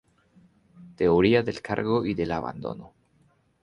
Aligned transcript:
Teoría 0.95 1.43
del 1.43 1.61
Cargo 1.61 2.07
y 2.07 2.15
del 2.15 2.31
Abono 2.31 2.95